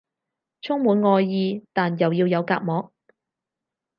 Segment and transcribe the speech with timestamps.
[0.63, 2.91] 充滿愛意但又要有隔膜